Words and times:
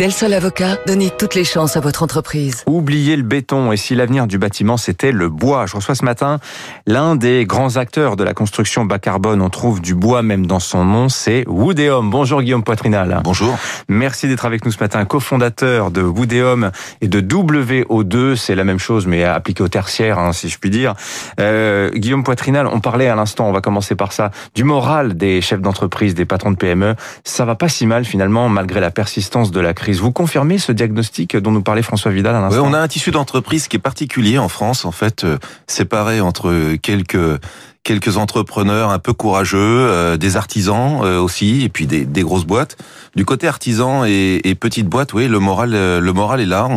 Del 0.00 0.12
Sol 0.12 0.32
Avocat, 0.32 0.78
donnez 0.86 1.10
toutes 1.10 1.34
les 1.34 1.44
chances 1.44 1.76
à 1.76 1.80
votre 1.80 2.02
entreprise. 2.02 2.64
Oubliez 2.64 3.16
le 3.16 3.22
béton 3.22 3.70
et 3.70 3.76
si 3.76 3.94
l'avenir 3.94 4.26
du 4.26 4.38
bâtiment 4.38 4.78
c'était 4.78 5.12
le 5.12 5.28
bois? 5.28 5.66
Je 5.66 5.76
reçois 5.76 5.94
ce 5.94 6.06
matin 6.06 6.38
l'un 6.86 7.16
des 7.16 7.44
grands 7.44 7.76
acteurs 7.76 8.16
de 8.16 8.24
la 8.24 8.32
construction 8.32 8.86
bas 8.86 8.98
carbone. 8.98 9.42
On 9.42 9.50
trouve 9.50 9.82
du 9.82 9.94
bois 9.94 10.22
même 10.22 10.46
dans 10.46 10.58
son 10.58 10.86
nom, 10.86 11.10
c'est 11.10 11.44
Woodéum. 11.46 12.08
Bonjour 12.08 12.40
Guillaume 12.40 12.64
Poitrinal. 12.64 13.20
Bonjour. 13.22 13.58
Merci 13.88 14.26
d'être 14.26 14.46
avec 14.46 14.64
nous 14.64 14.72
ce 14.72 14.78
matin, 14.80 15.04
cofondateur 15.04 15.90
de 15.90 16.00
Woodéum 16.00 16.70
et 17.02 17.08
de 17.08 17.20
WO2. 17.20 18.36
C'est 18.36 18.54
la 18.54 18.64
même 18.64 18.78
chose 18.78 19.06
mais 19.06 19.24
appliqué 19.24 19.62
au 19.62 19.68
tertiaire, 19.68 20.18
hein, 20.18 20.32
si 20.32 20.48
je 20.48 20.58
puis 20.58 20.70
dire. 20.70 20.94
Euh, 21.40 21.90
Guillaume 21.90 22.24
Poitrinal, 22.24 22.66
on 22.68 22.80
parlait 22.80 23.08
à 23.08 23.16
l'instant, 23.16 23.50
on 23.50 23.52
va 23.52 23.60
commencer 23.60 23.96
par 23.96 24.14
ça, 24.14 24.30
du 24.54 24.64
moral 24.64 25.18
des 25.18 25.42
chefs 25.42 25.60
d'entreprise, 25.60 26.14
des 26.14 26.24
patrons 26.24 26.52
de 26.52 26.56
PME. 26.56 26.94
Ça 27.22 27.44
va 27.44 27.54
pas 27.54 27.68
si 27.68 27.84
mal 27.84 28.06
finalement 28.06 28.48
malgré 28.48 28.80
la 28.80 28.90
persistance 28.90 29.50
de 29.50 29.60
la 29.60 29.74
crise. 29.74 29.89
Vous 29.98 30.12
confirmez 30.12 30.58
ce 30.58 30.72
diagnostic 30.72 31.36
dont 31.36 31.50
nous 31.50 31.62
parlait 31.62 31.82
François 31.82 32.10
Vidal 32.10 32.34
à 32.34 32.40
l'instant 32.40 32.62
Oui, 32.62 32.68
on 32.68 32.74
a 32.74 32.78
un 32.78 32.88
tissu 32.88 33.10
d'entreprise 33.10 33.68
qui 33.68 33.76
est 33.76 33.80
particulier 33.80 34.38
en 34.38 34.48
France, 34.48 34.84
en 34.84 34.92
fait, 34.92 35.24
euh, 35.24 35.38
séparé 35.66 36.20
entre 36.20 36.76
quelques 36.76 37.40
quelques 37.82 38.18
entrepreneurs 38.18 38.90
un 38.90 38.98
peu 38.98 39.14
courageux, 39.14 39.58
euh, 39.58 40.18
des 40.18 40.36
artisans 40.36 41.00
euh, 41.02 41.18
aussi, 41.18 41.62
et 41.62 41.70
puis 41.70 41.86
des, 41.86 42.04
des, 42.04 42.22
grosses 42.22 42.44
boîtes. 42.44 42.76
Du 43.16 43.24
côté 43.24 43.48
artisan 43.48 44.04
et, 44.04 44.42
et 44.44 44.54
petites 44.54 44.86
boîtes, 44.86 45.14
oui, 45.14 45.28
le 45.28 45.38
moral, 45.38 45.70
le 45.70 46.12
moral 46.12 46.40
est 46.40 46.46
là. 46.46 46.68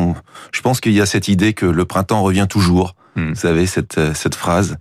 je 0.53 0.61
pense 0.61 0.80
qu'il 0.80 0.94
y 0.94 1.02
a 1.02 1.05
cette 1.05 1.27
idée 1.27 1.53
que 1.53 1.66
le 1.66 1.86
printemps 1.86 2.23
revient 2.23 2.48
toujours. 2.50 2.95
Hmm. 3.17 3.30
Vous 3.30 3.36
savez 3.36 3.66
cette 3.66 4.00
cette 4.16 4.34
phrase. 4.34 4.77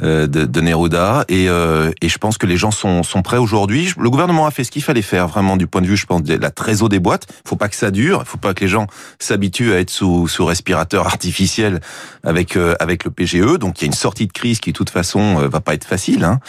Euh, 0.00 0.26
de, 0.26 0.46
de, 0.46 0.60
Neruda 0.62 1.24
et, 1.28 1.48
euh, 1.48 1.92
et 2.00 2.08
je 2.08 2.16
pense 2.18 2.38
que 2.38 2.46
les 2.46 2.56
gens 2.56 2.70
sont, 2.70 3.02
sont 3.02 3.20
prêts 3.22 3.36
aujourd'hui. 3.36 3.92
Le 3.98 4.08
gouvernement 4.10 4.46
a 4.46 4.50
fait 4.50 4.64
ce 4.64 4.70
qu'il 4.70 4.82
fallait 4.82 5.02
faire 5.02 5.28
vraiment 5.28 5.56
du 5.56 5.66
point 5.66 5.82
de 5.82 5.86
vue, 5.86 5.98
je 5.98 6.06
pense, 6.06 6.22
de 6.22 6.34
la 6.34 6.50
trésor 6.50 6.88
des 6.88 6.98
boîtes. 6.98 7.26
Faut 7.46 7.56
pas 7.56 7.68
que 7.68 7.76
ça 7.76 7.90
dure, 7.90 8.24
faut 8.26 8.38
pas 8.38 8.54
que 8.54 8.62
les 8.62 8.68
gens 8.68 8.86
s'habituent 9.18 9.72
à 9.72 9.78
être 9.78 9.90
sous, 9.90 10.28
sous 10.28 10.46
respirateur 10.46 11.06
artificiel 11.06 11.80
avec 12.24 12.56
euh, 12.56 12.74
avec 12.80 13.04
le 13.04 13.10
PGE. 13.10 13.58
Donc 13.58 13.80
il 13.80 13.82
y 13.82 13.84
a 13.84 13.86
une 13.88 13.92
sortie 13.92 14.26
de 14.26 14.32
crise 14.32 14.60
qui 14.60 14.72
de 14.72 14.76
toute 14.76 14.90
façon 14.90 15.46
va 15.46 15.60
pas 15.60 15.74
être 15.74 15.84
facile, 15.84 16.24
hein. 16.24 16.40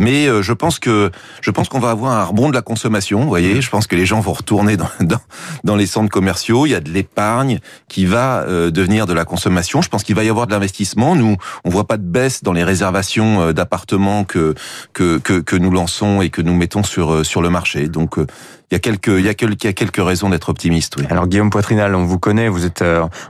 mais 0.00 0.26
je 0.42 0.52
pense 0.52 0.78
que 0.78 1.10
je 1.42 1.50
pense 1.52 1.68
qu'on 1.68 1.80
va 1.80 1.90
avoir 1.90 2.12
un 2.12 2.24
rebond 2.24 2.48
de 2.48 2.54
la 2.54 2.62
consommation. 2.62 3.20
Vous 3.20 3.28
voyez, 3.28 3.62
je 3.62 3.70
pense 3.70 3.86
que 3.86 3.94
les 3.96 4.04
gens 4.04 4.20
vont 4.20 4.32
retourner 4.32 4.76
dans 4.76 4.90
dans, 5.00 5.20
dans 5.62 5.76
les 5.76 5.86
centres 5.86 6.10
commerciaux. 6.10 6.66
Il 6.66 6.70
y 6.70 6.74
a 6.74 6.80
de 6.80 6.90
l'épargne 6.90 7.60
qui 7.88 8.04
va 8.04 8.44
devenir 8.46 9.06
de 9.06 9.12
la 9.12 9.24
consommation. 9.24 9.80
Je 9.80 9.88
pense 9.88 10.02
qu'il 10.02 10.16
va 10.16 10.24
y 10.24 10.28
avoir 10.28 10.46
de 10.46 10.52
l'investissement. 10.52 11.14
Nous, 11.14 11.36
on 11.64 11.70
voit 11.70 11.86
pas 11.86 11.96
de 11.96 12.02
baisse 12.02 12.42
dans 12.42 12.52
les 12.52 12.63
réservations 12.64 13.40
euh, 13.40 13.52
d'appartements 13.52 14.24
que, 14.24 14.54
que, 14.92 15.18
que, 15.18 15.40
que, 15.40 15.56
nous 15.56 15.70
lançons 15.70 16.22
et 16.22 16.30
que 16.30 16.42
nous 16.42 16.54
mettons 16.54 16.82
sur, 16.82 17.12
euh, 17.12 17.24
sur 17.24 17.42
le 17.42 17.50
marché. 17.50 17.88
Donc, 17.88 18.18
euh, 18.18 18.26
il 18.70 18.74
y 18.74 18.76
a 18.76 18.78
quelques, 18.78 19.08
il 19.08 19.24
y 19.24 19.28
a 19.28 19.34
quelques, 19.34 19.64
il 19.64 19.66
y 19.66 19.70
a 19.70 19.72
quelques 19.72 20.04
raisons 20.04 20.30
d'être 20.30 20.48
optimiste. 20.48 20.96
Oui. 20.98 21.04
Alors 21.10 21.26
Guillaume 21.26 21.50
Poitrinal, 21.50 21.94
on 21.94 22.04
vous 22.04 22.18
connaît, 22.18 22.48
vous 22.48 22.64
êtes 22.64 22.84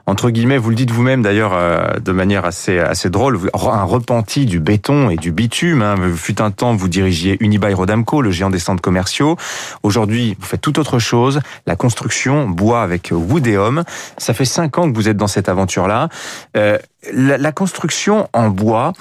entre 0.07 0.31
guillemets, 0.31 0.59
vous 0.59 0.71
le 0.71 0.77
dites 0.77 0.91
vous-même 0.91 1.23
d'ailleurs 1.23 2.01
de 2.01 2.13
manière 2.13 2.45
assez 2.45 2.79
assez 2.79 3.11
drôle, 3.11 3.39
un 3.55 3.85
repenti 3.85 4.47
du 4.47 4.61
béton 4.61 5.11
et 5.11 5.17
du 5.17 5.33
bitume. 5.33 5.83
Hein. 5.83 5.97
Fut 6.17 6.41
un 6.41 6.51
temps, 6.51 6.75
vous 6.75 6.89
dirigiez 6.89 7.37
Unibail 7.41 7.75
Rodamco, 7.75 8.23
le 8.23 8.31
géant 8.31 8.51
des 8.51 8.59
centres 8.59 8.83
commerciaux. 8.83 9.37
Aujourd'hui, 9.83 10.37
vous 10.39 10.47
faites 10.47 10.61
tout 10.61 10.79
autre 10.79 10.99
chose, 10.99 11.41
la 11.67 11.77
construction, 11.77 12.49
bois 12.49 12.83
avec 12.83 13.11
Woodéum. 13.13 13.85
Ça 14.19 14.35
fait 14.35 14.45
cinq 14.45 14.79
ans 14.79 14.91
que 14.91 14.97
vous 14.97 15.09
êtes 15.09 15.17
dans 15.17 15.27
cette 15.27 15.49
aventure-là. 15.49 16.09
Euh, 16.57 16.79
la, 17.13 17.53
construction 17.53 18.29
en 18.33 18.49
bois, 18.49 18.93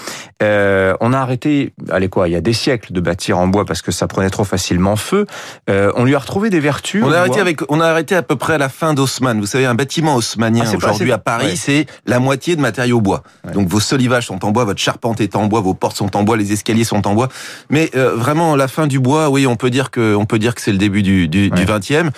euh, 0.41 0.95
on 0.99 1.13
a 1.13 1.19
arrêté, 1.19 1.73
allez 1.89 2.09
quoi, 2.09 2.27
il 2.27 2.31
y 2.31 2.35
a 2.35 2.41
des 2.41 2.53
siècles 2.53 2.91
de 2.91 2.99
bâtir 2.99 3.37
en 3.37 3.47
bois 3.47 3.65
parce 3.65 3.81
que 3.81 3.91
ça 3.91 4.07
prenait 4.07 4.29
trop 4.29 4.43
facilement 4.43 4.95
feu. 4.95 5.25
Euh, 5.69 5.91
on 5.95 6.03
lui 6.03 6.15
a 6.15 6.19
des 6.41 6.59
vertus. 6.59 7.03
On 7.05 7.11
a 7.11 7.19
arrêté 7.19 7.39
avec, 7.39 7.59
on 7.69 7.79
a 7.79 7.87
arrêté 7.87 8.15
à 8.15 8.23
peu 8.23 8.35
près 8.35 8.53
à 8.53 8.57
la 8.57 8.69
fin 8.69 8.93
d'Haussmann. 8.93 9.39
Vous 9.39 9.45
savez, 9.45 9.65
un 9.65 9.75
bâtiment 9.75 10.15
haussmannien 10.15 10.65
ah, 10.65 10.75
aujourd'hui 10.75 11.11
à 11.11 11.17
Paris, 11.17 11.57
c'est 11.57 11.85
la 12.05 12.19
moitié 12.19 12.55
de 12.55 12.61
matériaux 12.61 13.01
bois. 13.01 13.23
Donc 13.53 13.67
vos 13.67 13.79
solivages 13.79 14.27
sont 14.27 14.43
en 14.45 14.51
bois, 14.51 14.65
votre 14.65 14.81
charpente 14.81 15.21
est 15.21 15.35
en 15.35 15.45
bois, 15.45 15.61
vos 15.61 15.73
portes 15.73 15.97
sont 15.97 16.15
en 16.15 16.23
bois, 16.23 16.37
les 16.37 16.51
escaliers 16.51 16.83
sont 16.83 17.07
en 17.07 17.13
bois. 17.13 17.29
Mais 17.69 17.89
euh, 17.95 18.15
vraiment, 18.15 18.55
la 18.55 18.67
fin 18.67 18.87
du 18.87 18.99
bois, 18.99 19.29
oui, 19.29 19.47
on 19.47 19.55
peut 19.55 19.69
dire 19.69 19.91
que, 19.91 20.15
on 20.15 20.25
peut 20.25 20.39
dire 20.39 20.55
que 20.55 20.61
c'est 20.61 20.71
le 20.71 20.77
début 20.77 21.03
du, 21.03 21.27
du, 21.27 21.49
du 21.49 21.65
20e. 21.65 22.09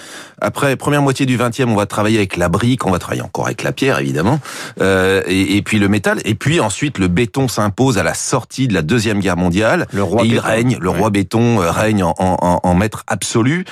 Après, 0.41 0.75
première 0.75 1.01
moitié 1.01 1.25
du 1.25 1.38
20e, 1.38 1.66
on 1.66 1.75
va 1.75 1.85
travailler 1.85 2.18
avec 2.18 2.38
la 2.38 2.50
brique, 2.50 2.85
on 2.85 2.91
va 2.91 3.00
travailler 3.00 3.22
encore 3.22 3.45
avec 3.45 3.63
la 3.63 3.72
pierre, 3.72 4.00
évidemment, 4.00 4.39
euh, 4.81 5.22
et, 5.28 5.57
et 5.57 5.62
puis 5.62 5.79
le 5.79 5.88
métal. 5.88 6.19
Et 6.25 6.35
puis 6.35 6.59
ensuite, 6.59 6.97
le 6.97 7.07
béton 7.07 7.47
s'impose 7.47 7.97
à 7.97 8.03
la 8.03 8.13
sortie 8.13 8.68
de 8.68 8.73
la 8.73 8.81
deuxième 8.81 9.19
guerre 9.19 9.38
mondiale. 9.38 9.88
Le 9.91 10.03
roi 10.03 10.23
et 10.23 10.28
il 10.28 10.39
règne, 10.39 10.78
le 10.79 10.89
roi 10.89 11.09
béton 11.09 11.62
euh, 11.62 11.72
règne 11.72 12.03
en, 12.03 12.13
en, 12.18 12.59
en 12.62 12.73
maître 12.75 13.03
absolu 13.07 13.66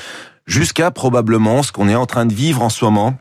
jusqu'à 0.46 0.92
probablement 0.92 1.64
ce 1.64 1.72
qu'on 1.72 1.90
est 1.90 1.96
en 1.96 2.06
train 2.06 2.26
de 2.26 2.34
vivre 2.34 2.62
en 2.62 2.70
ce 2.70 2.84
moment, 2.86 3.16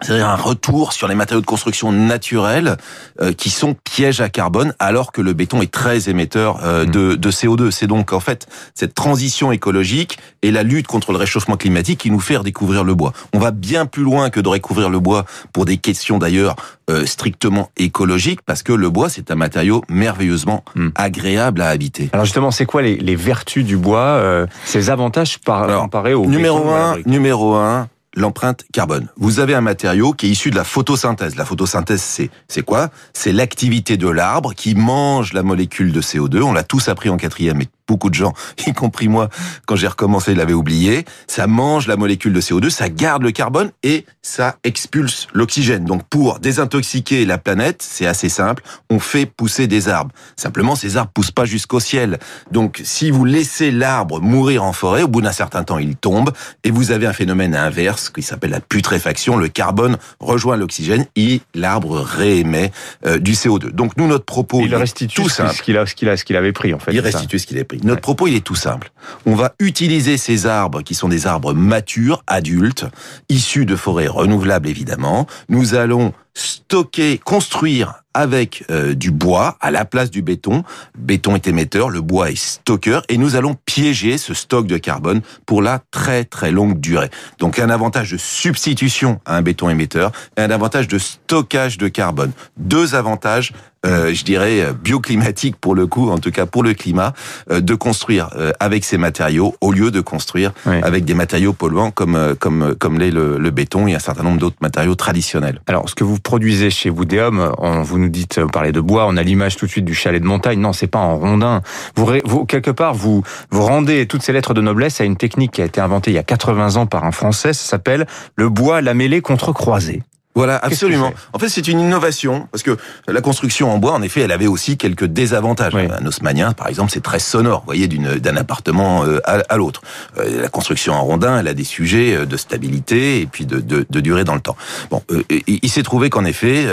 c'est-à-dire 0.00 0.28
un 0.28 0.36
retour 0.36 0.92
sur 0.92 1.08
les 1.08 1.14
matériaux 1.14 1.40
de 1.40 1.46
construction 1.46 1.92
naturels 1.92 2.76
euh, 3.20 3.32
qui 3.32 3.50
sont 3.50 3.74
pièges 3.74 4.20
à 4.20 4.28
carbone, 4.28 4.74
alors 4.78 5.12
que 5.12 5.20
le 5.20 5.32
béton 5.32 5.62
est 5.62 5.70
très 5.70 6.08
émetteur 6.08 6.60
euh, 6.62 6.84
de, 6.84 7.14
de, 7.14 7.30
CO2. 7.30 7.70
C'est 7.70 7.86
donc 7.86 8.12
en 8.12 8.20
fait 8.20 8.46
cette 8.74 8.94
transition 8.94 9.52
écologique 9.52 10.18
et 10.42 10.50
la 10.50 10.62
lutte 10.62 10.86
contre 10.86 11.12
le 11.12 11.18
réchauffement 11.18 11.56
climatique 11.56 12.00
qui 12.00 12.10
nous 12.10 12.20
fait 12.20 12.36
redécouvrir 12.36 12.84
le 12.84 12.94
bois. 12.94 13.12
On 13.32 13.38
va 13.38 13.50
bien 13.50 13.86
plus 13.86 14.02
loin 14.02 14.30
que 14.30 14.40
de 14.40 14.50
découvrir 14.52 14.90
le 14.90 15.00
bois 15.00 15.24
pour 15.52 15.64
des 15.64 15.76
questions 15.76 16.18
d'ailleurs 16.18 16.56
euh, 16.90 17.06
strictement 17.06 17.70
écologiques, 17.76 18.42
parce 18.42 18.62
que 18.62 18.72
le 18.72 18.90
bois 18.90 19.08
c'est 19.08 19.30
un 19.30 19.34
matériau 19.34 19.82
merveilleusement 19.88 20.64
hmm. 20.74 20.88
agréable 20.94 21.62
à 21.62 21.68
habiter. 21.68 22.10
Alors 22.12 22.24
justement, 22.24 22.50
c'est 22.50 22.66
quoi 22.66 22.82
les, 22.82 22.96
les, 22.96 23.16
vertus 23.16 23.64
du 23.64 23.76
bois, 23.76 24.46
ses 24.64 24.90
avantages 24.90 25.38
par, 25.38 25.82
comparé 25.82 26.14
au 26.14 26.26
numéro 26.26 26.70
un, 26.70 26.96
numéro 27.06 27.54
un, 27.54 27.88
l'empreinte 28.14 28.64
carbone. 28.72 29.08
Vous 29.16 29.40
avez 29.40 29.54
un 29.54 29.60
matériau 29.60 30.12
qui 30.12 30.26
est 30.26 30.30
issu 30.30 30.50
de 30.50 30.56
la 30.56 30.64
photosynthèse. 30.64 31.36
La 31.36 31.44
photosynthèse, 31.44 32.02
c'est 32.02 32.30
c'est 32.48 32.62
quoi? 32.62 32.90
C'est 33.12 33.32
l'activité 33.32 33.96
de 33.96 34.08
l'arbre 34.08 34.54
qui 34.54 34.74
mange 34.74 35.32
la 35.32 35.42
molécule 35.42 35.92
de 35.92 36.00
CO2. 36.00 36.42
On 36.42 36.52
l'a 36.52 36.64
tous 36.64 36.88
appris 36.88 37.08
en 37.08 37.16
quatrième 37.16 37.60
beaucoup 37.92 38.08
de 38.08 38.14
gens, 38.14 38.32
y 38.66 38.72
compris 38.72 39.08
moi, 39.08 39.28
quand 39.66 39.76
j'ai 39.76 39.86
recommencé, 39.86 40.34
l'avaient 40.34 40.54
oublié. 40.54 41.04
Ça 41.26 41.46
mange 41.46 41.86
la 41.86 41.96
molécule 41.96 42.32
de 42.32 42.40
CO2, 42.40 42.70
ça 42.70 42.88
garde 42.88 43.22
le 43.22 43.32
carbone 43.32 43.70
et 43.82 44.06
ça 44.22 44.56
expulse 44.64 45.26
l'oxygène. 45.34 45.84
Donc 45.84 46.04
pour 46.08 46.38
désintoxiquer 46.38 47.26
la 47.26 47.36
planète, 47.36 47.82
c'est 47.82 48.06
assez 48.06 48.30
simple, 48.30 48.62
on 48.88 48.98
fait 48.98 49.26
pousser 49.26 49.66
des 49.66 49.90
arbres. 49.90 50.10
Simplement, 50.36 50.74
ces 50.74 50.96
arbres 50.96 51.10
poussent 51.12 51.32
pas 51.32 51.44
jusqu'au 51.44 51.80
ciel. 51.80 52.18
Donc 52.50 52.80
si 52.82 53.10
vous 53.10 53.26
laissez 53.26 53.70
l'arbre 53.70 54.22
mourir 54.22 54.64
en 54.64 54.72
forêt, 54.72 55.02
au 55.02 55.08
bout 55.08 55.20
d'un 55.20 55.32
certain 55.32 55.64
temps, 55.64 55.78
il 55.78 55.96
tombe 55.96 56.32
et 56.64 56.70
vous 56.70 56.92
avez 56.92 57.06
un 57.06 57.12
phénomène 57.12 57.54
inverse 57.54 58.08
qui 58.08 58.22
s'appelle 58.22 58.52
la 58.52 58.60
putréfaction. 58.60 59.36
Le 59.36 59.48
carbone 59.48 59.98
rejoint 60.18 60.56
l'oxygène 60.56 61.04
et 61.14 61.42
l'arbre 61.54 62.00
réémet 62.00 62.72
euh, 63.04 63.18
du 63.18 63.32
CO2. 63.32 63.70
Donc 63.70 63.98
nous, 63.98 64.06
notre 64.06 64.24
propos, 64.24 64.62
il, 64.64 64.74
restitue 64.74 65.28
ce 65.28 65.62
qu'il 65.62 65.76
a, 65.76 65.84
ce 65.84 65.94
qu'il 65.94 66.08
a, 66.08 66.16
ce 66.16 66.24
qu'il 66.24 66.36
avait 66.36 66.52
pris 66.52 66.72
en 66.72 66.78
fait. 66.78 66.92
Il 66.92 67.00
restitue 67.00 67.38
ce 67.38 67.46
qu'il 67.46 67.56
avait 67.58 67.64
pris. 67.64 67.80
Notre 67.82 68.00
propos, 68.00 68.28
il 68.28 68.34
est 68.34 68.44
tout 68.44 68.54
simple. 68.54 68.92
On 69.26 69.34
va 69.34 69.54
utiliser 69.58 70.16
ces 70.16 70.46
arbres 70.46 70.82
qui 70.82 70.94
sont 70.94 71.08
des 71.08 71.26
arbres 71.26 71.52
matures, 71.52 72.22
adultes, 72.26 72.86
issus 73.28 73.66
de 73.66 73.76
forêts 73.76 74.06
renouvelables 74.06 74.68
évidemment. 74.68 75.26
Nous 75.48 75.74
allons 75.74 76.12
stocker, 76.34 77.18
construire 77.18 78.02
avec 78.14 78.64
euh, 78.70 78.94
du 78.94 79.10
bois 79.10 79.56
à 79.60 79.70
la 79.70 79.84
place 79.84 80.10
du 80.10 80.22
béton. 80.22 80.64
béton 80.96 81.34
est 81.34 81.46
émetteur, 81.46 81.88
le 81.88 82.00
bois 82.00 82.30
est 82.30 82.36
stockeur 82.36 83.02
et 83.08 83.18
nous 83.18 83.36
allons 83.36 83.56
piéger 83.66 84.18
ce 84.18 84.34
stock 84.34 84.66
de 84.66 84.78
carbone 84.78 85.22
pour 85.46 85.62
la 85.62 85.80
très 85.90 86.24
très 86.24 86.50
longue 86.50 86.80
durée. 86.80 87.10
Donc 87.38 87.58
un 87.58 87.70
avantage 87.70 88.12
de 88.12 88.16
substitution 88.16 89.20
à 89.24 89.36
un 89.36 89.42
béton 89.42 89.68
émetteur 89.70 90.12
et 90.36 90.42
un 90.42 90.50
avantage 90.50 90.88
de 90.88 90.98
stockage 90.98 91.78
de 91.78 91.88
carbone. 91.88 92.32
Deux 92.56 92.94
avantages 92.94 93.52
euh, 93.84 94.14
je 94.14 94.22
dirais, 94.22 94.60
euh, 94.60 94.72
bioclimatique 94.72 95.56
pour 95.56 95.74
le 95.74 95.88
coup, 95.88 96.08
en 96.10 96.18
tout 96.18 96.30
cas 96.30 96.46
pour 96.46 96.62
le 96.62 96.72
climat, 96.72 97.14
euh, 97.50 97.60
de 97.60 97.74
construire 97.74 98.30
avec 98.60 98.84
ces 98.84 98.96
matériaux 98.96 99.56
au 99.60 99.72
lieu 99.72 99.90
de 99.90 100.00
construire 100.00 100.52
avec 100.64 101.04
des 101.04 101.14
matériaux 101.14 101.52
polluants 101.52 101.90
comme 101.90 102.34
comme 102.38 102.74
comme 102.76 102.98
l'est 102.98 103.10
le, 103.10 103.38
le, 103.38 103.50
béton 103.50 103.86
et 103.86 103.94
un 103.94 103.98
certain 103.98 104.22
nombre 104.22 104.38
d'autres 104.38 104.56
matériaux 104.60 104.94
traditionnels. 104.94 105.60
Alors, 105.66 105.88
ce 105.88 105.94
que 105.94 106.04
vous 106.04 106.18
produisez 106.18 106.70
chez 106.70 106.90
Woodéum, 106.90 107.52
on, 107.58 107.82
vous 107.82 108.01
nous 108.02 108.08
dites, 108.08 108.38
vous 108.38 108.48
parlez 108.48 108.72
de 108.72 108.80
bois, 108.80 109.06
on 109.08 109.16
a 109.16 109.22
l'image 109.22 109.56
tout 109.56 109.66
de 109.66 109.70
suite 109.70 109.84
du 109.84 109.94
chalet 109.94 110.20
de 110.20 110.26
montagne. 110.26 110.60
Non, 110.60 110.72
c'est 110.72 110.86
pas 110.86 110.98
en 110.98 111.16
rondin. 111.16 111.62
Vous, 111.96 112.10
vous 112.24 112.44
quelque 112.44 112.70
part, 112.70 112.94
vous 112.94 113.22
vous 113.50 113.62
rendez 113.62 114.06
toutes 114.06 114.22
ces 114.22 114.32
lettres 114.32 114.54
de 114.54 114.60
noblesse 114.60 115.00
à 115.00 115.04
une 115.04 115.16
technique 115.16 115.52
qui 115.52 115.62
a 115.62 115.64
été 115.64 115.80
inventée 115.80 116.10
il 116.10 116.14
y 116.14 116.18
a 116.18 116.22
80 116.22 116.76
ans 116.76 116.86
par 116.86 117.04
un 117.04 117.12
Français. 117.12 117.52
Ça 117.52 117.70
s'appelle 117.70 118.06
le 118.36 118.48
bois 118.48 118.80
lamellé 118.80 119.20
contre 119.20 119.52
croisé. 119.52 120.02
Voilà, 120.34 120.56
absolument. 120.56 121.12
En 121.34 121.38
fait, 121.38 121.48
c'est 121.50 121.68
une 121.68 121.78
innovation 121.80 122.48
parce 122.50 122.62
que 122.62 122.78
la 123.06 123.20
construction 123.20 123.70
en 123.70 123.78
bois, 123.78 123.92
en 123.92 124.00
effet, 124.02 124.22
elle 124.22 124.32
avait 124.32 124.46
aussi 124.46 124.78
quelques 124.78 125.04
désavantages. 125.04 125.74
Oui. 125.74 125.82
Un 125.90 126.06
haussmannien, 126.06 126.52
par 126.52 126.68
exemple, 126.68 126.90
c'est 126.90 127.02
très 127.02 127.18
sonore, 127.18 127.60
vous 127.60 127.66
voyez, 127.66 127.86
d'une- 127.86 128.14
d'un 128.14 128.36
appartement 128.36 129.04
euh, 129.04 129.20
à, 129.24 129.42
à 129.48 129.56
l'autre. 129.58 129.82
Euh, 130.18 130.40
La 130.42 130.48
construction 130.48 130.94
en 130.94 131.02
rondin, 131.04 131.38
elle 131.38 131.48
a 131.48 131.54
des 131.54 131.64
sujets 131.64 132.16
euh, 132.16 132.24
de 132.24 132.36
stabilité 132.38 133.20
et 133.20 133.26
puis 133.26 133.44
de, 133.44 133.60
de, 133.60 133.86
de 133.88 134.00
durée 134.00 134.24
dans 134.24 134.34
le 134.34 134.40
temps. 134.40 134.56
Bon, 134.90 135.02
il 135.46 135.68
s'est 135.68 135.82
trouvé 135.82 136.08
qu'en 136.08 136.24
effet, 136.24 136.66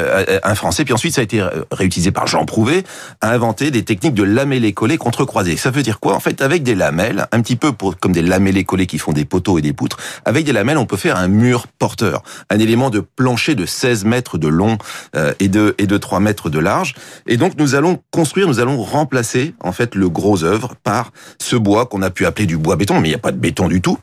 un 0.43 0.55
Français, 0.55 0.85
puis 0.85 0.93
ensuite 0.93 1.13
ça 1.15 1.21
a 1.21 1.23
été 1.23 1.41
ré- 1.41 1.49
réutilisé 1.71 2.11
par 2.11 2.27
Jean 2.27 2.45
Prouvé, 2.45 2.83
a 3.21 3.31
inventé 3.31 3.71
des 3.71 3.83
techniques 3.83 4.13
de 4.13 4.23
lamellé 4.23 4.73
collé 4.73 4.97
contre 4.97 5.25
croisé. 5.25 5.57
Ça 5.57 5.69
veut 5.71 5.83
dire 5.83 5.99
quoi? 5.99 6.15
En 6.15 6.19
fait, 6.19 6.41
avec 6.41 6.63
des 6.63 6.75
lamelles, 6.75 7.27
un 7.31 7.41
petit 7.41 7.55
peu 7.57 7.73
pour, 7.73 7.97
comme 7.99 8.13
des 8.13 8.21
lamellés 8.21 8.63
collés 8.63 8.87
qui 8.87 8.97
font 8.99 9.11
des 9.11 9.25
poteaux 9.25 9.59
et 9.59 9.61
des 9.61 9.73
poutres, 9.73 9.97
avec 10.25 10.45
des 10.45 10.53
lamelles, 10.53 10.77
on 10.77 10.85
peut 10.85 10.97
faire 10.97 11.17
un 11.17 11.27
mur 11.27 11.67
porteur, 11.67 12.23
un 12.49 12.59
élément 12.59 12.89
de 12.89 12.99
plancher 13.01 13.48
de 13.55 13.65
16 13.65 14.05
mètres 14.05 14.37
de 14.37 14.47
long 14.47 14.77
euh, 15.15 15.33
et 15.39 15.47
de 15.47 15.75
et 15.77 15.87
de 15.87 15.97
3 15.97 16.19
mètres 16.19 16.49
de 16.49 16.59
large. 16.59 16.95
Et 17.27 17.37
donc 17.37 17.53
nous 17.57 17.75
allons 17.75 18.01
construire, 18.11 18.47
nous 18.47 18.59
allons 18.59 18.81
remplacer 18.81 19.53
en 19.61 19.71
fait 19.71 19.95
le 19.95 20.09
gros 20.09 20.43
œuvre 20.43 20.75
par 20.83 21.11
ce 21.39 21.55
bois 21.55 21.85
qu'on 21.85 22.01
a 22.01 22.09
pu 22.09 22.25
appeler 22.25 22.45
du 22.45 22.57
bois 22.57 22.75
béton, 22.75 22.99
mais 22.99 23.07
il 23.07 23.11
n'y 23.11 23.15
a 23.15 23.19
pas 23.19 23.31
de 23.31 23.37
béton 23.37 23.67
du 23.67 23.81
tout. 23.81 23.97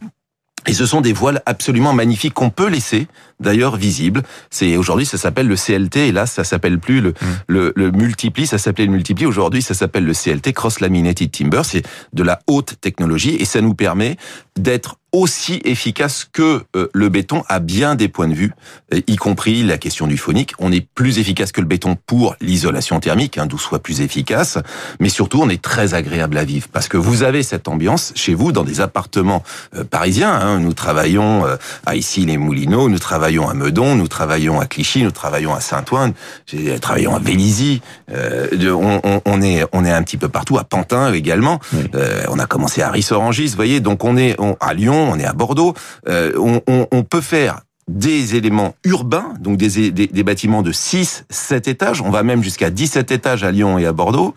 Et 0.67 0.73
ce 0.73 0.85
sont 0.85 1.01
des 1.01 1.13
voiles 1.13 1.43
absolument 1.47 1.93
magnifiques 1.93 2.35
qu'on 2.35 2.51
peut 2.51 2.69
laisser, 2.69 3.07
d'ailleurs 3.39 3.77
visibles. 3.77 4.23
C'est 4.51 4.77
aujourd'hui 4.77 5.07
ça 5.07 5.17
s'appelle 5.17 5.47
le 5.47 5.55
CLT 5.55 6.09
et 6.09 6.13
là 6.13 6.27
ça 6.27 6.43
s'appelle 6.43 6.81
plus 6.81 7.01
le, 7.01 7.15
le, 7.47 7.73
le 7.77 7.93
multipli, 7.93 8.47
ça 8.47 8.59
s'appelait 8.59 8.87
le 8.87 8.93
multipli. 8.93 9.27
Aujourd'hui 9.27 9.63
ça 9.63 9.75
s'appelle 9.75 10.05
le 10.05 10.13
CLT 10.13 10.53
Cross 10.53 10.81
Laminated 10.81 11.31
Timber. 11.31 11.63
C'est 11.65 11.83
de 12.13 12.23
la 12.23 12.41
haute 12.49 12.75
technologie 12.81 13.37
et 13.37 13.45
ça 13.45 13.61
nous 13.61 13.75
permet 13.75 14.17
d'être 14.59 14.99
aussi 15.13 15.61
efficace 15.65 16.27
que 16.31 16.63
euh, 16.75 16.89
le 16.93 17.09
béton 17.09 17.43
à 17.49 17.59
bien 17.61 17.95
des 17.95 18.09
points 18.09 18.29
de 18.29 18.35
vue, 18.35 18.53
euh, 18.93 19.01
y 19.07 19.17
compris 19.17 19.63
la 19.63 19.79
question 19.79 20.07
du 20.07 20.19
phonique. 20.19 20.53
On 20.59 20.73
est 20.73 20.87
plus 20.95 21.19
efficace 21.19 21.53
que 21.53 21.61
le 21.61 21.67
béton 21.67 21.97
pour 22.07 22.37
l'isolation 22.41 23.01
thermique, 23.01 23.39
hein, 23.39 23.47
d'où 23.47 23.57
soit 23.59 23.79
plus 23.79 24.01
efficace, 24.03 24.59
mais 25.01 25.09
surtout 25.09 25.41
on 25.43 25.49
est 25.49 25.63
très 25.63 25.95
agréable 25.95 26.37
à 26.37 26.45
vivre 26.45 26.67
parce 26.73 26.89
que 26.89 26.97
vous 26.97 27.23
avez 27.23 27.43
cette 27.43 27.69
ambiance 27.69 28.13
chez 28.15 28.35
vous 28.35 28.53
dans 28.53 28.65
des 28.65 28.81
appartements 28.81 29.43
euh, 29.75 29.85
parisiens. 29.85 30.33
hein. 30.35 30.59
Nous 30.59 30.73
travaillons 30.75 31.47
euh, 31.47 31.57
à 31.87 31.97
Issy-les-Moulineaux, 31.97 32.89
nous 32.89 32.99
travaillons 32.99 33.49
à 33.49 33.55
Meudon, 33.55 33.95
nous 33.95 34.09
travaillons 34.09 34.61
à 34.61 34.67
Clichy, 34.67 35.03
nous 35.03 35.13
travaillons 35.13 35.55
à 35.55 35.61
Saint-Ouen, 35.61 36.13
j'ai- 36.47 36.79
travaillons 36.79 37.15
à 37.15 37.21
Vélizy. 37.21 37.81
euh, 38.11 38.49
on, 38.73 39.01
on- 39.05 39.21
on 39.25 39.41
est 39.43 39.65
on 39.73 39.85
est 39.85 39.93
un 39.93 40.03
petit 40.03 40.17
peu 40.17 40.29
partout 40.29 40.59
à 40.59 40.65
Pantin 40.65 41.13
également. 41.13 41.59
Euh, 41.95 42.25
on 42.29 42.39
a 42.39 42.47
commencé 42.47 42.83
à 42.83 42.91
Ris-Orangis, 42.91 43.47
vous 43.49 43.57
voyez. 43.57 43.81
Donc 43.81 44.05
on 44.05 44.17
est 44.17 44.35
on- 44.39 44.57
à 44.61 44.75
Lyon, 44.75 45.06
on 45.09 45.19
est 45.19 45.25
à 45.25 45.33
Bordeaux. 45.33 45.75
Euh, 46.09 46.33
on, 46.39 46.61
on- 46.67 46.87
on 46.93 47.03
peut 47.03 47.21
faire 47.21 47.61
des 47.89 48.35
éléments 48.35 48.75
urbains, 48.85 49.35
donc 49.39 49.59
des, 49.59 49.93
des, 49.93 50.09
des 50.09 50.23
bâtiments 50.25 50.63
de 50.63 50.73
6, 50.73 51.25
7 51.31 51.69
étages. 51.69 52.01
On 52.03 52.11
va 52.11 52.25
même 52.25 52.43
jusqu'à 52.43 52.69
17 52.71 53.13
étages 53.13 53.45
à 53.45 53.53
Lyon 53.53 53.79
et 53.79 53.87
à 53.87 53.93
Bordeaux. 53.93 54.35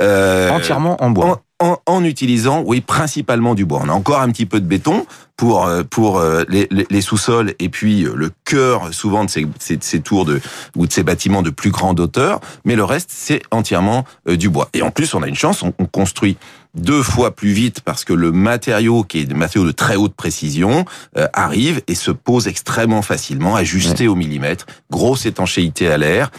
Euh, 0.00 0.50
Entièrement 0.50 1.02
en 1.02 1.08
bois. 1.10 1.42
en, 1.60 1.66
en- 1.66 1.78
en 1.86 2.04
utilisant, 2.04 2.62
oui, 2.66 2.82
principalement 2.82 3.54
du 3.54 3.64
bois. 3.64 3.80
On 3.84 3.88
a 3.88 3.92
encore 3.92 4.20
un 4.20 4.30
petit 4.30 4.44
peu 4.46 4.60
de 4.60 4.66
béton 4.66 5.06
pour 5.38 5.66
euh, 5.66 5.82
pour 5.82 6.22
les, 6.50 6.68
les- 6.70 6.86
les 6.90 7.00
sous-sols 7.00 7.54
et 7.58 7.70
puis 7.70 8.02
le 8.14 8.30
cœur 8.44 8.92
souvent 8.92 9.24
de 9.24 9.30
ces, 9.30 9.46
ces, 9.58 9.78
ces 9.80 10.00
tours 10.00 10.26
de 10.26 10.38
ou 10.76 10.86
de 10.86 10.92
ces 10.92 11.02
bâtiments 11.02 11.40
de 11.40 11.48
plus 11.50 11.70
grande 11.70 12.00
hauteur, 12.00 12.40
mais 12.66 12.76
le 12.76 12.84
reste 12.84 13.08
c'est 13.10 13.40
entièrement 13.50 14.04
du 14.26 14.50
bois. 14.50 14.68
Et 14.74 14.82
en 14.82 14.90
plus, 14.90 15.14
on 15.14 15.22
a 15.22 15.26
une 15.26 15.34
chance, 15.34 15.62
on, 15.62 15.72
on 15.78 15.86
construit 15.86 16.36
deux 16.74 17.02
fois 17.02 17.34
plus 17.34 17.52
vite 17.52 17.80
parce 17.80 18.04
que 18.04 18.12
le 18.12 18.32
matériau 18.32 19.02
qui 19.02 19.20
est 19.20 19.32
un 19.32 19.36
matériau 19.36 19.66
de 19.66 19.72
très 19.72 19.96
haute 19.96 20.14
précision 20.14 20.84
euh, 21.16 21.26
arrive 21.32 21.82
et 21.88 21.94
se 21.94 22.10
pose 22.10 22.46
extrêmement 22.46 23.02
facilement, 23.02 23.56
ajusté 23.56 24.08
au 24.08 24.14
millimètre, 24.14 24.66
grosse 24.90 25.26
étanchéité 25.26 25.88
à 25.88 25.98
l'air 25.98 26.30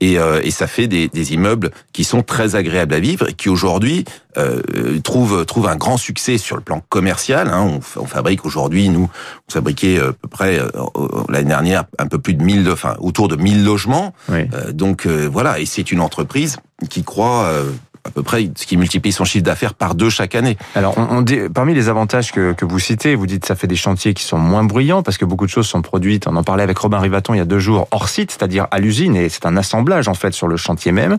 et, 0.00 0.18
euh, 0.18 0.40
et 0.42 0.50
ça 0.50 0.66
fait 0.66 0.86
des, 0.86 1.08
des 1.08 1.34
immeubles 1.34 1.70
qui 1.92 2.04
sont 2.04 2.22
très 2.22 2.56
agréables 2.56 2.94
à 2.94 3.00
vivre 3.00 3.28
et 3.28 3.34
qui 3.34 3.48
aujourd'hui 3.48 4.04
euh, 4.38 5.00
trouvent 5.00 5.44
trouvent 5.44 5.68
un 5.68 5.76
grand 5.76 5.96
succès 5.96 6.38
sur 6.38 6.56
le 6.56 6.62
plan 6.62 6.82
commercial. 6.88 7.48
Hein. 7.48 7.80
On, 7.96 8.00
on 8.00 8.06
fabrique 8.06 8.46
aujourd'hui, 8.46 8.88
nous, 8.88 9.10
on 9.48 9.52
fabriquait 9.52 9.98
euh, 9.98 10.10
à 10.10 10.12
peu 10.12 10.28
près 10.28 10.58
euh, 10.58 10.70
l'année 11.28 11.48
dernière 11.48 11.84
un 11.98 12.06
peu 12.06 12.18
plus 12.18 12.34
de 12.34 12.42
1000, 12.42 12.70
enfin 12.70 12.96
autour 13.00 13.28
de 13.28 13.36
1000 13.36 13.64
logements. 13.64 14.14
Oui. 14.28 14.48
Euh, 14.54 14.72
donc 14.72 15.06
euh, 15.06 15.28
voilà, 15.30 15.58
et 15.58 15.66
c'est 15.66 15.92
une 15.92 16.00
entreprise 16.00 16.58
qui 16.88 17.04
croit 17.04 17.44
euh, 17.44 17.70
à 18.04 18.10
peu 18.10 18.22
près 18.22 18.50
ce 18.56 18.66
qui 18.66 18.76
multiplie 18.76 19.12
son 19.12 19.24
chiffre 19.24 19.44
d'affaires 19.44 19.74
par 19.74 19.94
deux 19.94 20.10
chaque 20.10 20.34
année. 20.34 20.56
Alors, 20.74 20.94
on, 20.96 21.18
on 21.18 21.22
dit- 21.22 21.48
parmi 21.52 21.74
les 21.74 21.88
avantages 21.88 22.32
que, 22.32 22.52
que 22.52 22.64
vous 22.64 22.78
citez, 22.78 23.14
vous 23.14 23.26
dites 23.26 23.44
ça 23.46 23.54
fait 23.54 23.66
des 23.66 23.76
chantiers 23.76 24.14
qui 24.14 24.24
sont 24.24 24.38
moins 24.38 24.64
bruyants 24.64 25.02
parce 25.02 25.18
que 25.18 25.24
beaucoup 25.24 25.46
de 25.46 25.50
choses 25.50 25.66
sont 25.66 25.82
produites. 25.82 26.26
On 26.26 26.36
en 26.36 26.42
parlait 26.42 26.62
avec 26.62 26.78
Robin 26.78 26.98
Rivaton 26.98 27.34
il 27.34 27.38
y 27.38 27.40
a 27.40 27.44
deux 27.44 27.58
jours 27.58 27.88
hors 27.90 28.08
site, 28.08 28.30
c'est-à-dire 28.30 28.66
à 28.70 28.78
l'usine, 28.78 29.16
et 29.16 29.28
c'est 29.28 29.46
un 29.46 29.56
assemblage 29.56 30.08
en 30.08 30.14
fait 30.14 30.32
sur 30.32 30.48
le 30.48 30.56
chantier 30.56 30.92
même. 30.92 31.16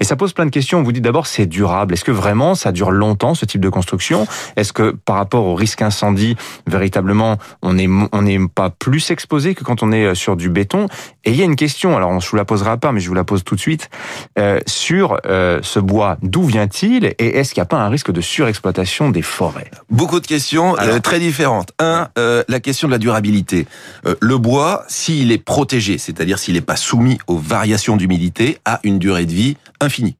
Et 0.00 0.04
ça 0.04 0.16
pose 0.16 0.32
plein 0.32 0.46
de 0.46 0.50
questions. 0.50 0.78
On 0.78 0.82
vous 0.82 0.92
dit 0.92 1.00
d'abord 1.00 1.26
c'est 1.26 1.46
durable. 1.46 1.94
Est-ce 1.94 2.04
que 2.04 2.10
vraiment 2.12 2.54
ça 2.54 2.72
dure 2.72 2.90
longtemps 2.90 3.34
ce 3.34 3.44
type 3.44 3.60
de 3.60 3.68
construction? 3.68 4.26
Est-ce 4.56 4.72
que 4.72 4.90
par 4.90 5.16
rapport 5.16 5.44
au 5.44 5.54
risque 5.54 5.82
incendie, 5.82 6.36
véritablement, 6.66 7.36
on 7.62 7.74
n'est 7.74 7.88
on 8.12 8.22
n'est 8.22 8.38
pas 8.48 8.70
plus 8.70 9.10
exposé 9.10 9.54
que 9.54 9.64
quand 9.64 9.82
on 9.82 9.92
est 9.92 10.06
euh, 10.06 10.14
sur 10.14 10.36
du 10.36 10.48
béton? 10.48 10.86
Et 11.24 11.30
il 11.30 11.36
y 11.36 11.42
a 11.42 11.44
une 11.44 11.56
question. 11.56 11.96
Alors, 11.96 12.10
on 12.10 12.20
je 12.20 12.30
vous 12.30 12.36
la 12.36 12.44
posera 12.44 12.76
pas, 12.76 12.92
mais 12.92 13.00
je 13.00 13.08
vous 13.08 13.14
la 13.14 13.24
pose 13.24 13.44
tout 13.44 13.56
de 13.56 13.60
suite 13.60 13.90
euh, 14.38 14.60
sur 14.66 15.18
euh, 15.26 15.58
ce 15.62 15.80
bois. 15.80 16.16
D'où 16.22 16.44
vient-il 16.44 17.04
Et 17.18 17.38
est-ce 17.38 17.52
qu'il 17.52 17.60
n'y 17.60 17.64
a 17.64 17.66
pas 17.66 17.78
un 17.78 17.88
risque 17.88 18.12
de 18.12 18.20
surexploitation 18.20 19.10
des 19.10 19.22
forêts? 19.22 19.70
Beaucoup 19.90 20.20
de 20.20 20.26
questions 20.26 20.78
euh, 20.78 21.00
très 21.00 21.18
différentes. 21.18 21.72
Un, 21.80 22.08
euh, 22.16 22.44
la 22.48 22.60
question 22.60 22.86
de 22.86 22.92
la 22.92 22.98
durabilité. 22.98 23.66
Euh, 24.06 24.14
le 24.20 24.38
bois, 24.38 24.84
s'il 24.88 25.32
est 25.32 25.38
protégé, 25.38 25.98
c'est-à-dire 25.98 26.38
s'il 26.38 26.54
n'est 26.54 26.60
pas 26.60 26.76
soumis 26.76 27.18
aux 27.26 27.38
variations 27.38 27.96
d'humidité, 27.96 28.58
a 28.64 28.78
une 28.84 29.00
durée 29.00 29.26
de 29.26 29.32
vie 29.32 29.56
infinie. 29.80 30.16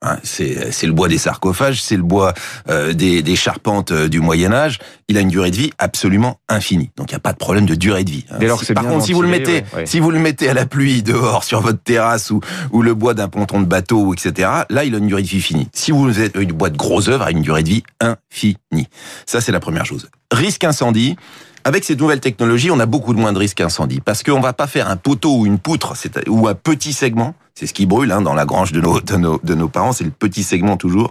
Hein, 0.00 0.16
c'est 0.22 0.86
le 0.86 0.92
bois 0.92 1.08
des 1.08 1.18
sarcophages, 1.18 1.82
c'est 1.82 1.96
le 1.96 2.04
bois 2.04 2.32
euh, 2.68 2.92
des, 2.92 3.20
des 3.20 3.34
charpentes 3.34 3.90
euh, 3.90 4.08
du 4.08 4.20
Moyen 4.20 4.52
Âge. 4.52 4.78
Il 5.08 5.18
a 5.18 5.20
une 5.20 5.28
durée 5.28 5.50
de 5.50 5.56
vie 5.56 5.72
absolument 5.78 6.38
infinie. 6.48 6.90
Donc 6.96 7.10
il 7.10 7.14
n'y 7.14 7.16
a 7.16 7.20
pas 7.20 7.32
de 7.32 7.38
problème 7.38 7.66
de 7.66 7.74
durée 7.74 8.04
de 8.04 8.10
vie. 8.10 8.24
hein. 8.30 8.36
Dès 8.38 8.46
lors 8.46 8.60
que 8.60 8.64
Si- 8.66 8.74
par 8.74 8.84
contre, 8.86 9.04
si 9.04 9.12
vous 9.12 9.22
le 9.22 9.28
mettez, 9.28 9.54
ouais, 9.54 9.64
ouais. 9.74 9.86
si 9.86 9.98
vous 9.98 10.12
le 10.12 10.20
mettez 10.20 10.48
à 10.48 10.54
la 10.54 10.66
pluie 10.66 11.02
dehors 11.02 11.42
sur 11.42 11.60
votre 11.60 11.82
terrasse 11.82 12.30
ou, 12.30 12.40
ou 12.70 12.82
le 12.82 12.94
bois 12.94 13.14
d'un 13.14 13.26
ponton 13.28 13.60
de 13.60 13.66
bateau, 13.66 14.14
etc. 14.14 14.48
Là, 14.70 14.84
il 14.84 14.94
a 14.94 14.98
une 14.98 15.08
durée 15.08 15.22
de 15.22 15.26
vie 15.28 15.40
finie. 15.40 15.68
Si 15.72 15.90
vous 15.90 16.20
êtes 16.20 16.36
une 16.36 16.52
bois 16.52 16.70
de 16.70 16.76
gros 16.76 17.08
œuvre, 17.08 17.24
a 17.24 17.32
une 17.32 17.42
durée 17.42 17.64
de 17.64 17.68
vie 17.68 17.82
infinie. 18.00 18.86
Ça, 19.26 19.40
c'est 19.40 19.52
la 19.52 19.60
première 19.60 19.84
chose. 19.84 20.08
Risque 20.32 20.62
incendie. 20.62 21.16
Avec 21.64 21.84
ces 21.84 21.96
nouvelles 21.96 22.20
technologies, 22.20 22.70
on 22.70 22.78
a 22.78 22.86
beaucoup 22.86 23.12
de 23.12 23.18
moins 23.18 23.32
de 23.32 23.38
risques 23.38 23.60
incendie 23.60 24.00
parce 24.00 24.22
qu'on 24.22 24.40
va 24.40 24.52
pas 24.52 24.68
faire 24.68 24.88
un 24.88 24.96
poteau 24.96 25.38
ou 25.40 25.44
une 25.46 25.58
poutre 25.58 25.94
ou 26.28 26.46
un 26.48 26.54
petit 26.54 26.92
segment. 26.92 27.34
C'est 27.58 27.66
ce 27.66 27.74
qui 27.74 27.86
brûle 27.86 28.12
hein, 28.12 28.20
dans 28.22 28.34
la 28.34 28.44
grange 28.44 28.70
de 28.70 28.80
nos, 28.80 29.00
de 29.00 29.16
nos, 29.16 29.40
de 29.42 29.54
nos 29.54 29.68
parents, 29.68 29.90
c'est 29.92 30.04
le 30.04 30.10
petit 30.12 30.44
segment 30.44 30.76
toujours. 30.76 31.10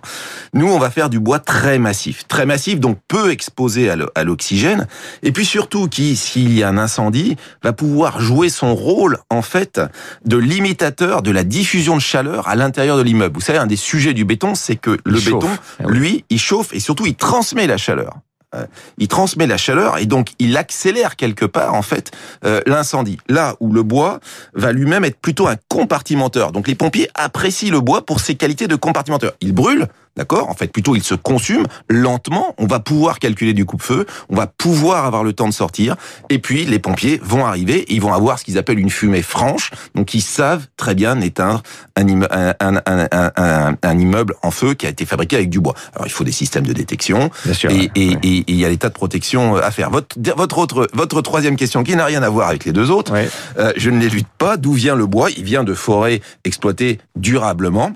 Nous, 0.53 0.65
on 0.65 0.79
va 0.79 0.89
faire 0.89 1.09
du 1.09 1.19
bois 1.19 1.39
très 1.39 1.77
massif, 1.77 2.25
très 2.29 2.45
massif, 2.45 2.79
donc 2.79 2.99
peu 3.09 3.31
exposé 3.31 3.89
à 3.89 3.97
l'o- 3.97 4.09
à 4.15 4.23
l'oxygène, 4.23 4.87
et 5.23 5.33
puis 5.33 5.45
surtout 5.45 5.89
qui, 5.89 6.15
s'il 6.15 6.53
y 6.57 6.63
a 6.63 6.69
un 6.69 6.77
incendie, 6.77 7.35
va 7.63 7.73
pouvoir 7.73 8.21
jouer 8.21 8.47
son 8.47 8.75
rôle 8.75 9.17
en 9.29 9.41
fait 9.41 9.81
de 10.23 10.37
limitateur 10.37 11.21
de 11.21 11.31
la 11.31 11.43
diffusion 11.43 11.95
de 11.97 12.01
chaleur 12.01 12.47
à 12.47 12.55
l'intérieur 12.55 12.95
de 12.95 13.01
l'immeuble. 13.01 13.35
Vous 13.35 13.41
savez, 13.41 13.59
un 13.59 13.67
des 13.67 13.75
sujets 13.75 14.13
du 14.13 14.23
béton, 14.23 14.55
c'est 14.55 14.77
que 14.77 14.97
le 15.03 15.19
chauffe. 15.19 15.41
béton, 15.43 15.49
oui. 15.83 15.97
lui, 15.99 16.25
il 16.29 16.39
chauffe 16.39 16.69
et 16.71 16.79
surtout 16.79 17.05
il 17.05 17.15
transmet 17.15 17.67
la 17.67 17.75
chaleur. 17.75 18.19
Euh, 18.55 18.65
Il 18.97 19.09
transmet 19.09 19.45
la 19.45 19.57
chaleur 19.57 19.97
et 19.97 20.05
donc 20.05 20.29
il 20.39 20.55
accélère 20.55 21.17
quelque 21.17 21.43
part 21.43 21.73
en 21.73 21.81
fait 21.81 22.11
euh, 22.45 22.61
l'incendie. 22.65 23.17
Là 23.27 23.55
où 23.59 23.73
le 23.73 23.83
bois 23.83 24.21
va 24.53 24.71
lui-même 24.71 25.03
être 25.03 25.19
plutôt 25.19 25.47
un 25.47 25.57
compartimenteur. 25.67 26.53
Donc 26.53 26.67
les 26.67 26.75
pompiers 26.75 27.09
apprécient 27.13 27.71
le 27.71 27.81
bois 27.81 28.05
pour 28.05 28.21
ses 28.21 28.35
qualités 28.35 28.67
de 28.67 28.75
compartimenteur. 28.77 29.33
Il 29.41 29.53
brûle, 29.53 29.87
d'accord? 30.17 30.49
En 30.49 30.53
fait, 30.53 30.67
plutôt 30.71 30.95
il 30.95 31.03
se 31.03 31.15
consume 31.15 31.65
lentement. 31.89 32.53
On 32.57 32.65
va 32.67 32.79
pouvoir 32.79 33.19
calculer 33.19 33.53
du 33.53 33.65
coupe-feu, 33.65 34.05
on 34.29 34.35
va 34.35 34.47
pouvoir 34.47 35.05
avoir 35.05 35.23
le 35.23 35.33
temps 35.33 35.47
de 35.47 35.53
sortir. 35.53 35.95
Et 36.29 36.39
puis 36.39 36.65
les 36.65 36.79
pompiers 36.79 37.19
vont 37.23 37.45
arriver, 37.45 37.79
et 37.79 37.93
ils 37.93 38.01
vont 38.01 38.13
avoir 38.13 38.39
ce 38.39 38.43
qu'ils 38.43 38.57
appellent 38.57 38.79
une 38.79 38.89
fumée 38.89 39.21
franche. 39.21 39.71
Donc 39.95 40.13
ils 40.13 40.21
savent 40.21 40.67
très 40.75 40.95
bien 40.95 41.19
éteindre 41.21 41.61
un, 41.95 42.03
imme- 42.05 42.27
un, 42.31 42.53
un- 42.59 42.81
un- 42.85 43.07
un- 43.11 43.31
un- 43.37 43.75
un 43.81 43.99
immeuble 43.99 44.35
en 44.43 44.51
feu 44.51 44.73
qui 44.73 44.85
a 44.85 44.89
été 44.89 45.05
fabriqué 45.05 45.35
avec 45.37 45.49
du 45.49 45.59
bois. 45.59 45.73
Alors 45.95 46.07
il 46.07 46.11
faut 46.11 46.23
des 46.23 46.31
systèmes 46.31 46.65
de 46.65 46.73
détection. 46.73 47.29
Bien 47.45 47.53
sûr. 47.53 47.71
Et, 47.71 47.89
et, 47.95 48.09
ouais. 48.09 48.19
et- 48.23 48.37
et 48.39 48.43
il 48.47 48.55
y 48.55 48.65
a 48.65 48.69
l'état 48.69 48.89
de 48.89 48.93
protection 48.93 49.55
à 49.55 49.71
faire. 49.71 49.89
Votre, 49.91 50.15
votre 50.35 50.57
autre, 50.57 50.87
votre 50.93 51.21
troisième 51.21 51.55
question, 51.55 51.83
qui 51.83 51.95
n'a 51.95 52.05
rien 52.05 52.23
à 52.23 52.29
voir 52.29 52.49
avec 52.49 52.65
les 52.65 52.73
deux 52.73 52.89
autres, 52.91 53.13
Ouais. 53.13 53.29
euh, 53.59 53.71
je 53.77 53.89
ne 53.89 53.99
l'élude 53.99 54.25
pas. 54.37 54.57
D'où 54.57 54.73
vient 54.73 54.95
le 54.95 55.05
bois? 55.05 55.29
Il 55.29 55.43
vient 55.43 55.63
de 55.63 55.73
forêts 55.73 56.21
exploitées 56.43 56.99
durablement. 57.15 57.91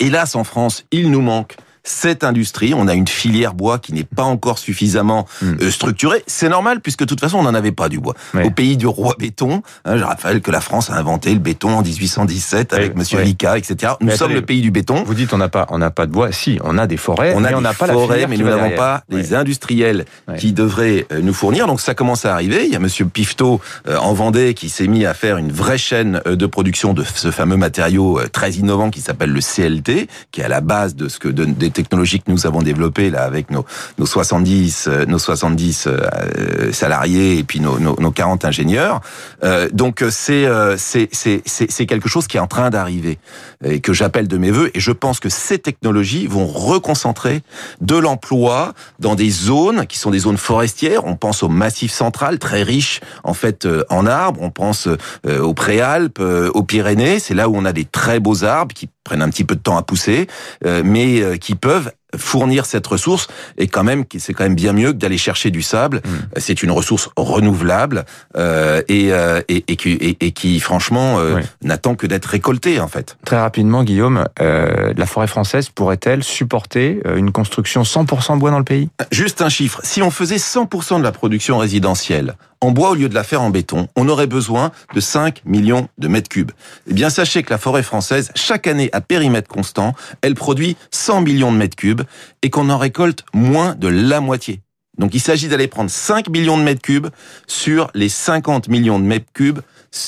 Hélas, 0.00 0.34
en 0.34 0.44
France, 0.44 0.84
il 0.90 1.10
nous 1.10 1.22
manque 1.22 1.56
cette 1.88 2.24
industrie. 2.24 2.74
On 2.74 2.86
a 2.88 2.94
une 2.94 3.08
filière 3.08 3.54
bois 3.54 3.78
qui 3.78 3.92
n'est 3.92 4.04
pas 4.04 4.22
encore 4.24 4.58
suffisamment 4.58 5.26
Mm. 5.42 5.46
euh, 5.62 5.70
structurée. 5.70 6.22
C'est 6.26 6.48
normal 6.48 6.80
puisque 6.80 7.00
de 7.00 7.04
toute 7.06 7.20
façon 7.20 7.38
on 7.38 7.42
n'en 7.42 7.54
avait 7.54 7.72
pas 7.72 7.88
du 7.88 7.98
bois. 8.00 8.14
Ouais. 8.34 8.44
Au 8.44 8.50
pays 8.50 8.76
du 8.76 8.86
roi 8.86 9.14
béton, 9.18 9.62
hein, 9.84 9.96
je 9.96 10.04
rappelle 10.04 10.40
que 10.40 10.50
la 10.50 10.60
France 10.60 10.90
a 10.90 10.94
inventé 10.96 11.32
le 11.32 11.38
béton 11.40 11.70
en 11.70 11.82
1817 11.82 12.72
avec 12.72 12.92
Ouais, 12.92 12.98
Monsieur 12.98 13.18
ouais. 13.18 13.28
Etc. 13.58 13.92
Nous 14.00 14.06
Mais 14.06 14.16
sommes 14.16 14.26
attendez, 14.26 14.34
le 14.40 14.42
pays 14.46 14.60
du 14.60 14.70
béton. 14.70 15.02
Vous 15.04 15.14
dites 15.14 15.32
on 15.32 15.38
n'a 15.38 15.48
pas, 15.48 15.66
on 15.70 15.78
n'a 15.78 15.90
pas 15.90 16.06
de 16.06 16.12
bois. 16.12 16.32
Si, 16.32 16.58
on 16.64 16.76
a 16.78 16.86
des 16.86 16.96
forêts, 16.96 17.32
On 17.34 17.38
a 17.38 17.40
mais 17.42 17.48
des 17.50 17.54
on 17.54 17.60
n'a 17.60 17.74
pas 17.74 17.86
la 17.86 17.92
forêts, 17.94 18.14
filière 18.14 18.28
mais 18.28 18.36
nous 18.36 18.44
n'avons 18.46 18.76
pas 18.76 19.02
les 19.08 19.34
industriels 19.34 20.04
qui 20.38 20.52
devraient 20.52 21.06
euh, 21.12 21.20
nous 21.22 21.32
fournir. 21.34 21.66
Donc 21.66 21.80
ça 21.80 21.94
commence 21.94 22.24
à 22.24 22.32
arriver. 22.34 22.64
Il 22.66 22.72
y 22.72 22.76
a 22.76 22.78
Monsieur 22.78 23.06
Pifto 23.06 23.60
euh, 23.86 23.96
en 23.98 24.12
Vendée 24.12 24.54
qui 24.54 24.68
s'est 24.68 24.86
mis 24.88 25.06
à 25.06 25.14
faire 25.14 25.36
une 25.38 25.52
vraie 25.52 25.78
chaîne 25.78 26.20
de 26.26 26.46
production 26.46 26.92
de 26.94 27.02
ce 27.04 27.30
fameux 27.30 27.56
matériau 27.56 28.20
très 28.32 28.52
innovant 28.52 28.90
qui 28.90 29.00
s'appelle 29.00 29.30
le 29.32 29.40
CLT, 29.40 30.08
qui 30.32 30.40
est 30.40 30.44
à 30.44 30.48
la 30.48 30.60
base 30.60 30.94
de 30.94 31.08
ce 31.08 31.18
que 31.18 31.28
de- 31.28 31.44
des 31.44 31.70
technologies 31.82 32.20
que 32.20 32.30
nous 32.30 32.46
avons 32.46 32.62
développées 32.62 33.10
là 33.10 33.22
avec 33.22 33.50
nos 33.50 33.64
nos 33.98 34.06
70 34.06 34.88
euh, 34.88 35.18
70 35.18 35.86
euh, 35.86 36.72
salariés 36.72 37.38
et 37.38 37.44
puis 37.44 37.60
nos, 37.60 37.78
nos, 37.78 37.96
nos 37.98 38.10
40 38.10 38.44
ingénieurs. 38.44 39.00
Euh, 39.44 39.68
donc 39.72 40.02
euh, 40.02 40.10
c'est 40.10 40.46
euh, 40.46 40.76
c'est 40.76 41.08
c'est 41.12 41.86
quelque 41.86 42.08
chose 42.08 42.26
qui 42.26 42.36
est 42.36 42.40
en 42.40 42.46
train 42.46 42.70
d'arriver 42.70 43.18
et 43.64 43.80
que 43.80 43.92
j'appelle 43.92 44.28
de 44.28 44.38
mes 44.38 44.50
voeux. 44.50 44.70
Et 44.74 44.80
je 44.80 44.92
pense 44.92 45.20
que 45.20 45.28
ces 45.28 45.58
technologies 45.58 46.26
vont 46.26 46.46
reconcentrer 46.46 47.42
de 47.80 47.96
l'emploi 47.96 48.74
dans 48.98 49.14
des 49.14 49.30
zones 49.30 49.86
qui 49.86 49.98
sont 49.98 50.10
des 50.10 50.20
zones 50.20 50.36
forestières. 50.36 51.06
On 51.06 51.16
pense 51.16 51.42
au 51.42 51.48
Massif 51.48 51.92
central, 51.92 52.38
très 52.38 52.62
riche 52.62 53.00
en 53.24 53.34
fait 53.34 53.66
euh, 53.66 53.84
en 53.90 54.06
arbres. 54.06 54.40
On 54.42 54.50
pense 54.50 54.88
euh, 54.88 55.40
aux 55.40 55.54
Préalpes, 55.54 56.20
euh, 56.20 56.50
aux 56.54 56.62
Pyrénées. 56.62 57.18
C'est 57.18 57.34
là 57.34 57.48
où 57.48 57.56
on 57.56 57.64
a 57.64 57.72
des 57.72 57.84
très 57.84 58.20
beaux 58.20 58.44
arbres 58.44 58.74
qui 58.74 58.88
prennent 59.08 59.22
un 59.22 59.30
petit 59.30 59.44
peu 59.44 59.54
de 59.54 59.60
temps 59.60 59.78
à 59.78 59.82
pousser, 59.82 60.26
euh, 60.66 60.82
mais 60.84 61.22
euh, 61.22 61.36
qui 61.38 61.54
peuvent 61.54 61.90
fournir 62.16 62.66
cette 62.66 62.86
ressource 62.86 63.28
et 63.58 63.68
quand 63.68 63.84
même 63.84 64.04
c'est 64.18 64.32
quand 64.32 64.44
même 64.44 64.54
bien 64.54 64.72
mieux 64.72 64.92
que 64.92 64.98
d'aller 64.98 65.18
chercher 65.18 65.50
du 65.50 65.62
sable. 65.62 66.02
C'est 66.36 66.62
une 66.62 66.70
ressource 66.70 67.10
renouvelable 67.16 68.04
euh, 68.36 68.82
et, 68.88 69.12
euh, 69.12 69.40
et, 69.48 69.64
et 69.68 69.76
qui 69.76 69.90
et, 69.92 70.16
et 70.20 70.32
qui 70.32 70.60
franchement 70.60 71.18
euh, 71.18 71.40
n'attend 71.62 71.94
que 71.94 72.06
d'être 72.06 72.26
récoltée 72.26 72.80
en 72.80 72.88
fait. 72.88 73.16
Très 73.24 73.38
rapidement, 73.38 73.84
Guillaume, 73.84 74.24
euh, 74.40 74.92
la 74.96 75.06
forêt 75.06 75.26
française 75.26 75.68
pourrait-elle 75.68 76.22
supporter 76.22 77.00
euh, 77.06 77.16
une 77.16 77.32
construction 77.32 77.82
100% 77.82 78.38
bois 78.38 78.50
dans 78.50 78.58
le 78.58 78.64
pays? 78.64 78.88
Juste 79.10 79.42
un 79.42 79.48
chiffre. 79.48 79.80
Si 79.84 80.02
on 80.02 80.10
faisait 80.10 80.36
100% 80.36 80.98
de 80.98 81.02
la 81.02 81.12
production 81.12 81.58
résidentielle 81.58 82.36
en 82.60 82.72
bois 82.72 82.90
au 82.90 82.94
lieu 82.94 83.08
de 83.08 83.14
la 83.14 83.22
faire 83.22 83.42
en 83.42 83.50
béton, 83.50 83.88
on 83.96 84.08
aurait 84.08 84.26
besoin 84.26 84.72
de 84.94 85.00
5 85.00 85.42
millions 85.44 85.88
de 85.98 86.08
mètres 86.08 86.28
cubes. 86.28 86.50
Eh 86.88 86.94
bien, 86.94 87.08
sachez 87.10 87.42
que 87.42 87.50
la 87.50 87.58
forêt 87.58 87.82
française, 87.82 88.32
chaque 88.34 88.66
année 88.66 88.90
à 88.92 89.00
périmètre 89.00 89.48
constant, 89.48 89.94
elle 90.22 90.34
produit 90.34 90.76
100 90.90 91.20
millions 91.22 91.52
de 91.52 91.56
mètres 91.56 91.76
cubes 91.76 91.97
et 92.42 92.50
qu'on 92.50 92.70
en 92.70 92.78
récolte 92.78 93.24
moins 93.32 93.74
de 93.74 93.88
la 93.88 94.20
moitié. 94.20 94.60
Donc, 94.98 95.14
il 95.14 95.20
s'agit 95.20 95.48
d'aller 95.48 95.68
prendre 95.68 95.90
5 95.90 96.28
millions 96.28 96.58
de 96.58 96.62
mètres 96.64 96.82
cubes 96.82 97.08
sur 97.46 97.90
les 97.94 98.08
50 98.08 98.68
millions 98.68 98.98
de 98.98 99.04
mètres 99.04 99.32
cubes 99.32 99.60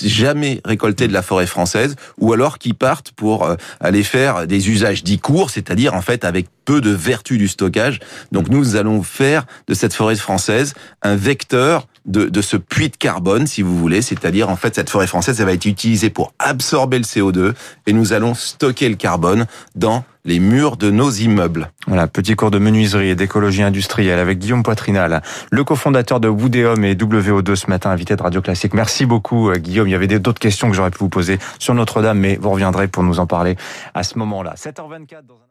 jamais 0.03 0.61
récoltés 0.65 1.09
de 1.09 1.13
la 1.13 1.23
forêt 1.23 1.47
française, 1.47 1.97
ou 2.19 2.33
alors 2.33 2.59
qui 2.59 2.75
partent 2.75 3.13
pour 3.13 3.45
euh, 3.45 3.57
aller 3.81 4.03
faire 4.03 4.47
des 4.47 4.69
usages 4.69 5.03
dits 5.03 5.19
courts, 5.19 5.51
c'est-à-dire 5.51 5.95
en 5.95 6.03
fait 6.03 6.25
avec 6.25 6.47
peu 6.65 6.81
de 6.81 6.91
vertu 6.91 7.39
du 7.39 7.49
stockage. 7.49 8.01
Donc 8.33 8.49
nous 8.49 8.77
allons 8.77 9.03
faire 9.03 9.47
de 9.67 9.75
cette 9.75 9.95
forêt 9.95 10.17
française 10.17 10.75
un 11.03 11.17
vecteur 11.17 11.87
de, 12.07 12.27
de 12.27 12.41
ce 12.43 12.57
puits 12.57 12.89
de 12.89 12.97
carbone, 12.97 13.47
si 13.47 13.63
vous 13.63 13.77
voulez, 13.77 14.03
c'est-à-dire 14.03 14.49
en 14.49 14.57
fait 14.57 14.75
cette 14.75 14.91
forêt 14.91 15.07
française, 15.07 15.41
elle 15.41 15.47
va 15.47 15.53
être 15.53 15.67
utilisée 15.67 16.11
pour 16.11 16.33
absorber 16.39 16.99
le 16.99 17.05
CO2 17.05 17.53
et 17.87 17.93
nous 17.93 18.13
allons 18.13 18.35
stocker 18.35 18.89
le 18.89 18.97
carbone 18.97 19.47
dans 19.75 20.05
les 20.25 20.39
murs 20.39 20.77
de 20.77 20.91
nos 20.91 21.11
immeubles. 21.11 21.71
Voilà, 21.87 22.07
petit 22.07 22.37
cours 22.37 22.51
de 22.51 22.59
menuiserie 22.59 23.09
et 23.09 23.15
d'écologie 23.15 23.63
industrielle 23.63 24.19
avec 24.19 24.39
Guillaume 24.39 24.63
Poitrinal, 24.63 25.23
le 25.51 25.65
cofondateur 25.65 26.21
de 26.21 26.29
Woodéum 26.29 26.85
et 26.85 26.95
WO2 26.95 27.55
ce 27.55 27.69
matin, 27.69 27.91
invité 27.91 28.17
de 28.17 28.23
Radio 28.23 28.43
Classique. 28.43 28.75
Merci 28.75 29.07
beaucoup, 29.07 29.51
euh, 29.51 29.57
Guillaume. 29.57 29.89
Il 29.89 29.93
y 29.93 29.95
avait 29.95 30.07
d'autres 30.07 30.39
questions 30.39 30.69
que 30.69 30.77
j'aurais 30.77 30.91
pu 30.91 30.99
vous 30.99 31.09
poser 31.09 31.39
sur 31.59 31.75
Notre-Dame, 31.75 32.19
mais 32.19 32.37
vous 32.41 32.51
reviendrez 32.51 32.89
pour 32.89 33.03
nous 33.03 33.19
en 33.19 33.27
parler 33.27 33.57
à 33.95 34.03
ce 34.03 34.19
moment-là. 34.19 34.55
7h24 34.57 35.27
dans 35.27 35.37
un... 35.37 35.49